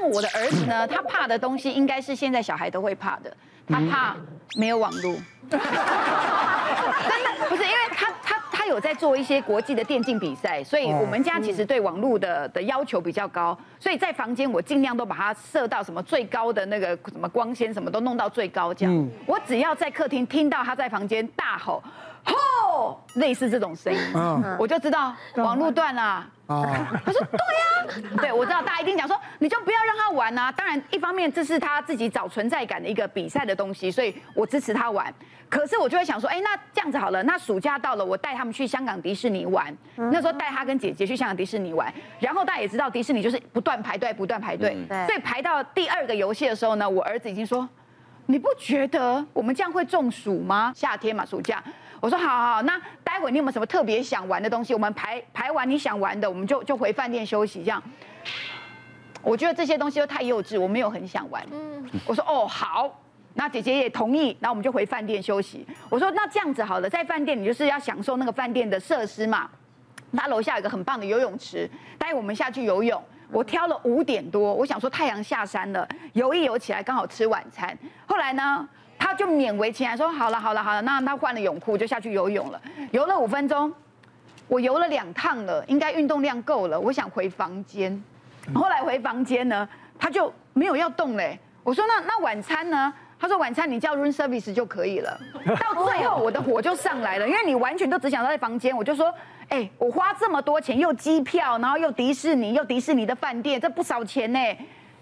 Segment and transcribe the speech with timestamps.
[0.00, 3.36] 像我的儿子呢，他怕的东西应该是现在小孩都会怕的，
[3.68, 4.16] 他怕
[4.56, 5.14] 没有网络。
[5.50, 5.66] 真的
[7.48, 19.08] 不是，因为他他他有在做一些国际的电竞比赛，所以我们家其实对网络的的要求比较高，所以在房间我尽量都把它设到什么最高的那个什么光纤，什么都弄到最高这样。
[19.26, 21.82] 我只要在客厅听到他在房间大吼。
[22.24, 24.00] 吼，类似这种声音，
[24.58, 26.26] 我就知道网路断了。
[26.48, 30.50] 他说对呀，对，我知道大家一定讲说，你就不要让他玩啊。
[30.50, 35.12] 当然，一方面这是他自己找存在感的一个比赛的东西，所以我支持他玩。
[35.48, 39.72] 可是我就会想说，哎，那这样子好了，那暑假到了，我带他们去香港迪士尼玩。
[39.94, 44.76] 那时候带他跟姐姐去香港迪士尼玩，然后大家也知道迪士尼就是不断排队，不断排队。
[45.06, 47.68] 所以排到第二个游戏的时候呢，我儿子已经说，
[48.26, 50.72] 你不觉得我们这样会中暑吗？
[50.74, 51.62] 夏天嘛，暑假。
[52.00, 54.72] 我说好好好，那待会你有没有什么特别想玩的东西？
[54.72, 57.62] 我们排排完你想玩的，我们就就回饭店休息。
[57.62, 57.82] 这样，
[59.22, 61.46] 我觉得这些东西都太幼稚，我没有很想玩。
[61.52, 62.98] 嗯，我说哦好，
[63.34, 65.66] 那姐姐也同意，那我们就回饭店休息。
[65.90, 69.50] 我说那这样子好了，在饭店你就是要享受那个饭店的设施嘛。
[70.16, 73.00] 他楼下有一个很棒的游泳池，待会我们下去游泳。
[73.30, 77.76] 我挑了五点多，我想说太阳下山了，游一游起来刚好吃晚餐。
[78.06, 78.66] 后来呢？
[79.10, 82.60] 他就勉为其难说好了好了好了，那他换了泳裤就下去游泳了，
[82.92, 83.72] 游了五分钟，
[84.46, 88.00] 我游了两趟了，应该运动量够了，我想回房间。
[88.54, 91.36] 后来回房间呢，他就没有要动嘞。
[91.64, 92.92] 我说那那晚餐呢？
[93.18, 95.20] 他说晚餐你叫 room service 就可以了。
[95.58, 99.12] 到最后我的火就上来了，因为你完全都只想在房间，我就说，
[99.48, 104.38] 哎，我花这么多钱，又机票，然后又迪士尼，又迪士尼的饭店，这不少钱呢。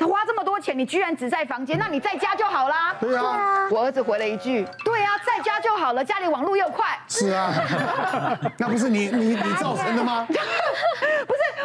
[0.00, 1.78] 他花这么多钱，你居然只在房间？
[1.78, 2.96] 那你在家就好啦。
[2.98, 7.52] 对啊，我儿子回了一句：“对啊，在家就好了，家里网络又快。”是啊，
[8.56, 10.24] 那不是你你你造成的吗？
[10.26, 10.40] 不是，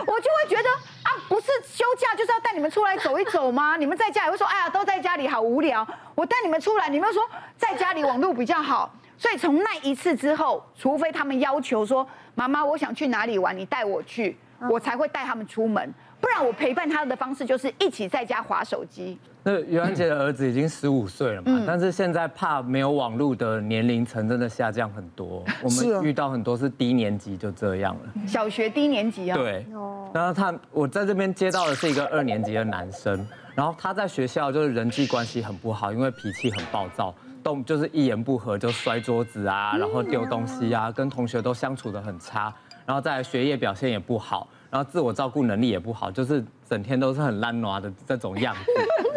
[0.05, 0.69] 我就会觉得
[1.03, 3.77] 啊，不是休假就是要带你们出来走一走吗？
[3.77, 7.23] 你们在家也会说：“哎呀，都在家里好无聊。”我带你们出来，你们说
[7.57, 8.93] 在家里网络比较好。
[9.17, 12.05] 所以从那一次之后，除非他们要求说
[12.35, 14.37] ：“妈妈，我想去哪里玩，你带我去。”
[14.69, 19.17] 我才会带他们出门，不然我陪伴他的方式就是一起在家划手机。
[19.43, 25.43] 那袁安杰的儿子已经十五岁了嘛，但是现在怕没有网络的年龄层真的下降很多。
[25.61, 29.37] 我们遇到很多是低年级就这样了，小学低年级啊。
[29.37, 29.63] 对，
[30.11, 33.23] 然后他我在这边接到的是一个二年级的男生，
[33.53, 42.51] 然后他在学校就是人际关系很不好，因为脾气很暴躁，动就是一言不合就摔桌子啊，然后丢东西啊，跟同学都相处的很差。
[42.85, 48.61] 然后再学业表现也不好，然后自我照顾能力也不好，就是整天都是很烂娃的这种样子。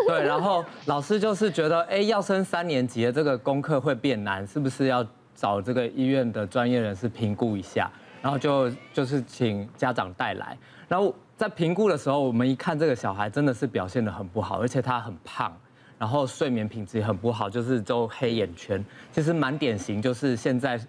[0.07, 7.91] 对，然后老师就是觉得，哎，要升三年级的这个功课会变难，是不是要找这个医院的专业人士评估一下？
[8.23, 10.57] 然后就就是请家长带来。
[10.89, 15.55] 然后在评估的时候，我们一看这个小孩真的是表现得很不好，而且他很胖，
[15.99, 20.81] 然后睡眠品质也很不好，就是都黑眼圈，其实蛮典型，就是现在。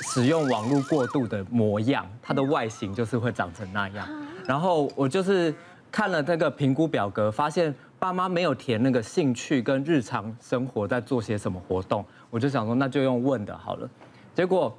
[0.00, 4.08] 使用网络过度的模样，它的外形就是会长成那样。
[4.46, 5.54] 然后我就是
[5.90, 13.88] 看了那个评估表格，发现爸妈没有填那个兴趣跟日常生活在做些什么活动，我就想说那就用问的好了。
[14.34, 14.76] 结果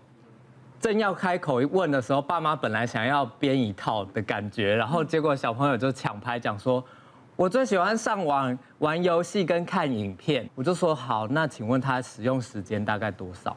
[0.79, 6.83] 正要开口问的时候，爸妈本来想要编一套的感觉，然后结果小朋友就抢拍讲说，
[7.35, 10.49] 我最喜欢上网玩游戏跟看影片。
[10.55, 13.55] 我就说好，那请问他使用时间大概多少？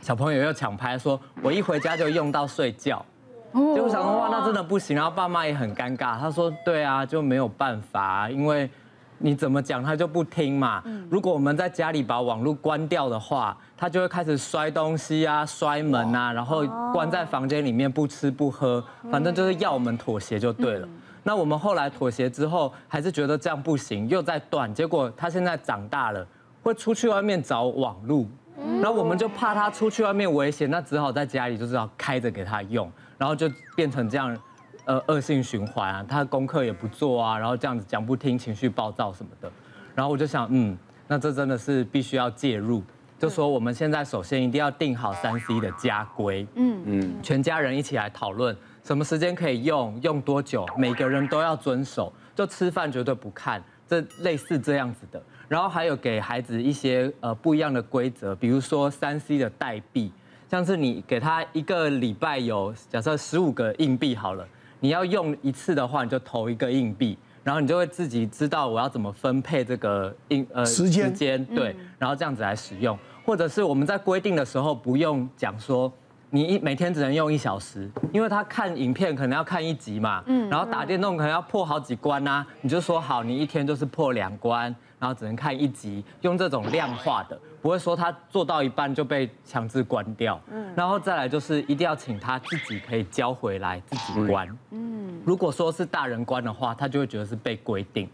[0.00, 3.04] 小朋友又抢拍说：“我一回家就用到睡觉。”
[3.52, 6.18] 结果想说：“哇，那真的不行。”然后爸妈也很尴尬。
[6.18, 8.70] 他说：“对啊，就没有办法，因为
[9.18, 10.82] 你怎么讲他就不听嘛。
[11.10, 20.88] 如果我们在家里把网络关掉的话，他就会开始摔东西啊、摔门啊，然后关在房间里面不吃不喝，反正就是要我们妥协就对了。
[21.22, 24.72] 那我们后来妥协之后，还是觉得这样不行，又在断。
[24.72, 26.26] 结果他现在长大了，
[26.62, 28.24] 会出去外面找网络。
[28.56, 34.36] 然后我们就怕他出去外面危险，那只好在家里就是要开着给他用，然后就变成这样，
[34.84, 36.04] 呃，恶性循环啊。
[36.08, 39.50] 他功课也不做啊，然后这样子讲不听，情绪暴躁什么的。
[39.94, 40.76] 然后我就想，嗯，
[41.08, 42.82] 那这真的是必须要介入，
[43.18, 55.20] 就说我们现在首先一定要定好三 C 的家规，嗯嗯，全家人一起来讨论什么时间可以用，用多久，每个人都要遵守，就吃饭绝对不看，这类似这样子的。
[55.48, 60.12] 然后还有给孩子一些呃不一样的规则，比如说三 C 的代币，
[60.48, 64.46] 像是你给他一个礼拜有假设十五个硬币好了，
[64.78, 75.92] 你要用一次的话，你就投一个硬币，然后你就会自己知道我要怎么分配这个硬呃时间时间对，然后这样子来使用，或者是我们在规定的时候不用讲说
[76.32, 98.08] 你一每天只能用一小时，因为他看影片可能要看一集嘛，嗯，然后打电动可能要破好几关啊，你就说好，你一天就是破两关，然后只能看一集，用这种量化的，不会说他做到一半就被强制关掉，嗯，然后再来就是一定要请他自己可以交回来自己关，嗯，如果说是大人关的话，他就会觉得是被规定，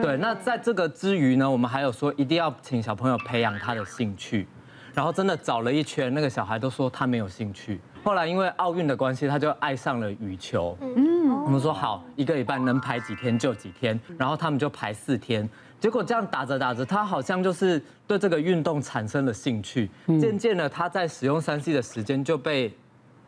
[0.00, 4.46] 对，那在这个之余呢，我们还有说一定要请小朋友培养他的兴趣。
[4.98, 7.80] 然后真的找了一圈，那个小孩都说他没有兴趣。
[8.02, 10.76] 后来因为奥运的关系，他就爱上了羽球。
[10.80, 15.48] 嗯，我们说好，一个礼拜能排几天就几天，然后他们就排四天。
[15.78, 19.88] 结果这样打着打着，他好像就是对这个运动产生了兴趣。
[20.20, 22.76] 渐渐的，他在使用三 C 的时间就被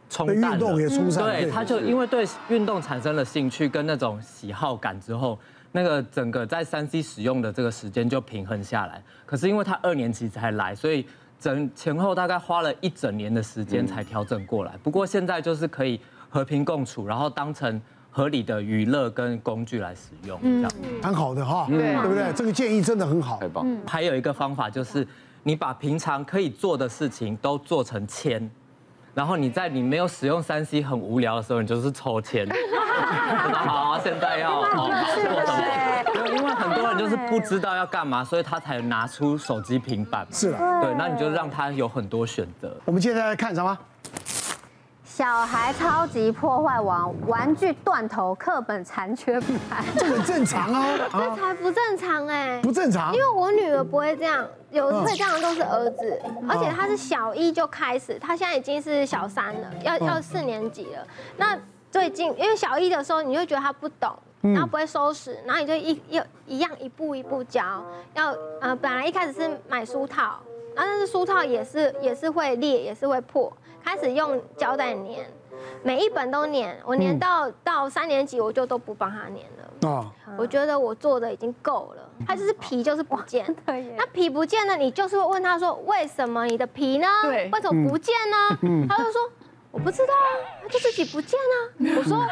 [0.08, 0.52] 冲淡了。
[0.54, 1.22] 运动也出散。
[1.22, 5.38] 对，他就因为对运动产生了兴趣跟那种喜好感之后，
[5.70, 9.00] 那个整个在三 C 使用的这个时间就平衡下来。
[9.24, 11.06] 可是因为他二年级才来，所以。
[11.40, 15.98] 整前后大概花了一整年的时间才调整过来，不过现在就是可以
[16.28, 20.70] 和平共处，然后当成合理的娱乐跟工具来使用，这样
[21.02, 22.30] 很好的哈，对不对？
[22.34, 23.66] 这个建议真的很好，太棒。
[23.86, 25.06] 还有一个方法就是，
[25.42, 28.50] 你把平常可以做的事情都做成签，
[29.14, 32.46] 然后你在你没有使用三 C 很无聊的时候，你就是抽签。
[33.54, 35.89] 好，现在要 做什么？
[36.70, 40.26] 很多人就是不知道要干嘛，所以他才拿出手机、平板。
[40.30, 42.74] 是的，对，那你就让他有很多选择。
[42.84, 43.76] 我们接下来看什么？
[45.04, 49.84] 小孩超级破坏王，玩具断头，课本残缺不堪。
[49.98, 53.12] 这很正常哦， 这才不正常哎，不正常。
[53.14, 61.06] 因为我女儿不会这样，有会这样的都是儿子，而且他是小一就开始，他现在已经是小三了，要要四年级了。
[61.36, 61.58] 那
[61.90, 64.16] 最近因为小一的时候，你就觉得他不懂。
[64.42, 67.84] 然后不会收拾，然后你就一一一样一步一步教。
[68.14, 70.40] 要呃，本来一开始是买书套，
[70.74, 73.52] 然后但是书套也是也是会裂，也是会破。
[73.84, 75.06] 开始用胶带粘，
[75.82, 76.76] 每一本都粘。
[76.84, 79.88] 我粘到、嗯、到三年级，我就都不帮他粘了。
[79.88, 82.02] 哦，我觉得我做的已经够了。
[82.26, 87.06] 他就是皮就是不见，那皮不见了，你就是会问他说，为什么你的皮呢？
[87.22, 88.58] 对，为什么不见呢？
[88.62, 89.20] 嗯、他就说。
[89.70, 91.54] 我不知道啊，他就自己不见啊。
[91.98, 92.26] 我说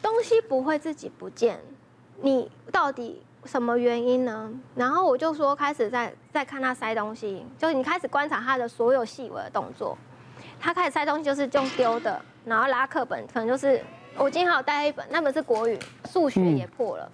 [0.00, 1.60] 东西不会自己不见，
[2.22, 4.50] 你到底什么原因呢？
[4.76, 9.96] 然后我就说开始在在看他塞东西，就是你开始观察他的所有细微的动作。
[10.58, 13.82] 他开始塞东西就是用丢的，然后拉课本，可能就是
[14.16, 15.78] 我今天还有带一本，那本是国语，
[16.10, 17.10] 数学也破了。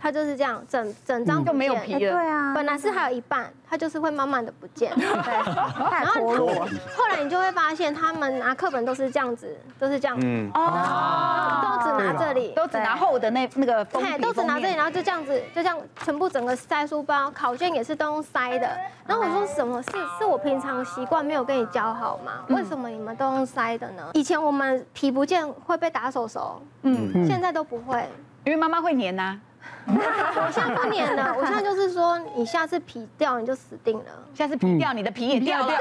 [0.00, 1.98] 它就是这样，整整张就没有皮了。
[1.98, 4.90] 对啊，本来是还有一半，它就是会慢慢的不见。
[4.96, 5.04] 对，
[5.92, 6.48] 然后
[6.96, 10.16] 后来你就会发现，他们拿课本都是这样子，都是这样。
[10.22, 14.22] 嗯哦，都只拿这里，都只拿厚的那那个封皮。
[14.22, 17.30] 都只拿这里，然后就这样子，就这样全部整个塞书包。
[17.30, 18.68] 考卷也是都用塞的。
[19.06, 22.44] 然后我说什么是是我平常习惯没有跟你教好吗？
[22.48, 24.04] 为什么你们都用塞的呢？
[24.14, 28.08] 以前我们皮不见会被打手手，嗯，现在都不会，
[28.44, 29.38] 因为妈妈会粘呐。
[29.86, 34.04] 我现在不粘了， 我现在就是说，你下次皮掉你就死定了。
[34.34, 35.72] 下次皮掉，你的皮也掉了。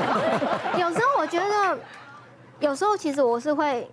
[0.78, 1.78] 有时候我觉得，
[2.60, 3.88] 有时候其实我是会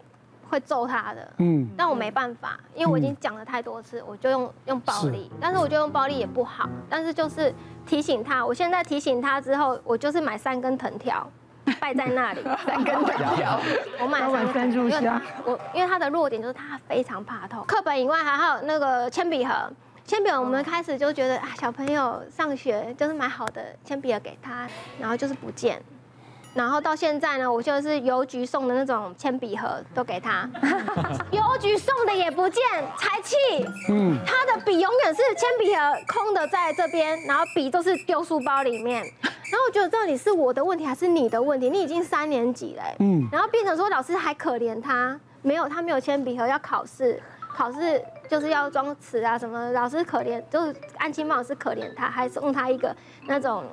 [0.49, 5.31] 会揍他的，嗯，但我没办法，因为我已经讲了太多次，我就用用暴力。
[5.39, 7.53] 但是我觉得用暴力也不好，但是就是
[7.85, 8.45] 提醒他。
[8.45, 11.27] 我现在提醒他之后，我就是买三根藤条。
[11.79, 13.59] 败在那里，三根藤条。
[14.00, 15.12] 我买三根，因为
[15.45, 17.63] 我因为他的弱点就是他非常怕痛。
[17.65, 19.71] 课本以外还有那个铅笔盒，
[20.06, 24.67] 铅笔盒我们开始就觉得啊，小朋友上学就是买好的铅笔盒给他，
[25.00, 25.81] 然后就是不见。
[26.55, 30.50] 然后到现在呢，我就是邮局送的那种铅笔盒都给他，
[31.29, 32.63] 邮局送的也不见，
[32.97, 33.35] 才气。
[33.89, 39.03] 嗯，他的笔永远是铅笔盒空的在这边，然后笔都是丢书包里面。
[39.03, 41.69] 然后我觉得到底是我的问题还是你的问题？
[41.69, 47.21] 你已经三年级了，嗯，然后变成说老师还可怜他，没有他没有铅笔盒要考试，
[47.53, 52.95] 考试就是要装词啊什么，老师可怜，就是安亲班老师可怜他，还送他一个
[53.27, 53.65] 那种。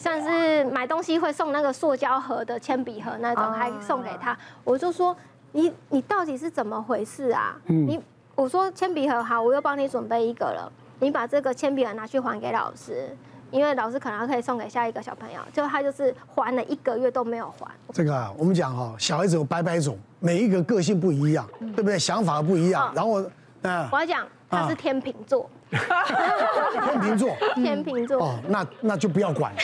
[0.00, 4.34] 像是买东西会送那个塑胶盒的铅笔盒那种，还送给他。
[4.64, 5.14] 我就说
[5.52, 7.54] 你你到底是怎么回事啊？
[7.66, 8.00] 你
[8.34, 10.72] 我说铅笔盒好，我又帮你准备一个了。
[11.00, 13.14] 你把这个铅笔盒拿去还给老师，
[13.50, 15.40] 因为老师可能可以送给下一个小朋友。
[15.52, 17.70] 就他就是还了一个月都没有还。
[17.92, 21.98] 这个啊，我们讲哈，小孩子有百百种，每一个个性不一样，对不对？
[21.98, 22.90] 想法不一样。
[22.94, 23.22] 然后，
[23.62, 25.48] 嗯，我要讲他是 天秤座。
[25.70, 29.58] 天秤座，天秤座哦，那那就不要管了。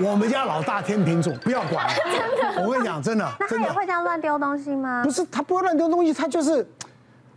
[0.00, 1.92] 我们家老大天秤座，不要管了。
[2.06, 5.02] 真的，我跟你讲，真的，那他也会这样乱丢东西吗？
[5.04, 6.64] 不是，他不会乱丢东西，他就是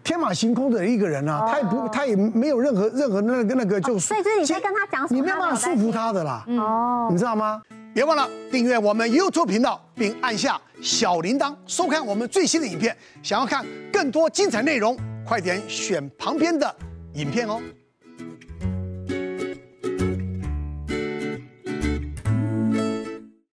[0.03, 1.48] 天马行空的一个人啊。
[1.50, 3.98] 他也不，他也没有任何任何那个那个就。
[3.98, 6.43] 所以就是你在跟他讲什么，你没有办法束缚他的啦。
[6.48, 7.62] 哦，你知道吗？
[7.91, 12.96] 别忘了订阅我们 YouTube 频道，并按下小铃铛，收看我们最新的影片。
[13.24, 14.96] 想要看更多精彩内容，
[15.29, 16.75] 快点选旁边的
[17.13, 17.62] 影片哦。